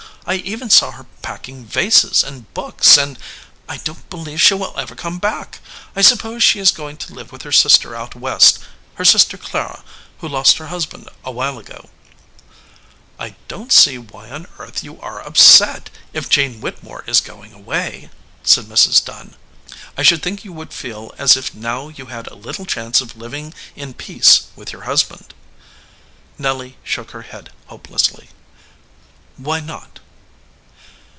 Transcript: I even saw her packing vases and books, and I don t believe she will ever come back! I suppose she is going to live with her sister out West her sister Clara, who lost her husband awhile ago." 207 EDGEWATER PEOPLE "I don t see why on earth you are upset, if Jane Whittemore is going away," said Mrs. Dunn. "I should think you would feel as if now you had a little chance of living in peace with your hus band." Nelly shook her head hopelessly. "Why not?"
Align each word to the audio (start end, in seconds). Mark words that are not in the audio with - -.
I 0.23 0.35
even 0.35 0.69
saw 0.69 0.91
her 0.91 1.07
packing 1.23 1.65
vases 1.65 2.23
and 2.23 2.53
books, 2.53 2.95
and 2.95 3.17
I 3.67 3.77
don 3.77 3.95
t 3.95 4.01
believe 4.09 4.39
she 4.39 4.53
will 4.53 4.71
ever 4.77 4.93
come 4.93 5.17
back! 5.17 5.59
I 5.95 6.03
suppose 6.03 6.43
she 6.43 6.59
is 6.59 6.69
going 6.71 6.97
to 6.97 7.13
live 7.15 7.31
with 7.31 7.41
her 7.41 7.51
sister 7.51 7.95
out 7.95 8.15
West 8.15 8.59
her 8.95 9.03
sister 9.03 9.35
Clara, 9.35 9.83
who 10.19 10.27
lost 10.29 10.57
her 10.59 10.67
husband 10.67 11.09
awhile 11.25 11.57
ago." 11.57 11.89
207 11.89 13.11
EDGEWATER 13.17 13.17
PEOPLE 13.17 13.23
"I 13.25 13.29
don 13.47 13.67
t 13.69 13.73
see 13.75 13.97
why 13.97 14.29
on 14.29 14.47
earth 14.59 14.83
you 14.83 15.01
are 15.01 15.25
upset, 15.25 15.89
if 16.13 16.29
Jane 16.29 16.61
Whittemore 16.61 17.03
is 17.07 17.19
going 17.19 17.51
away," 17.51 18.11
said 18.43 18.65
Mrs. 18.65 19.03
Dunn. 19.03 19.35
"I 19.97 20.03
should 20.03 20.21
think 20.21 20.45
you 20.45 20.53
would 20.53 20.71
feel 20.71 21.11
as 21.17 21.35
if 21.35 21.55
now 21.55 21.89
you 21.89 22.05
had 22.05 22.27
a 22.27 22.35
little 22.35 22.65
chance 22.65 23.01
of 23.01 23.17
living 23.17 23.55
in 23.75 23.95
peace 23.95 24.43
with 24.55 24.71
your 24.71 24.83
hus 24.83 25.03
band." 25.03 25.33
Nelly 26.37 26.77
shook 26.83 27.09
her 27.11 27.23
head 27.23 27.49
hopelessly. 27.65 28.29
"Why 29.35 29.59
not?" 29.59 29.97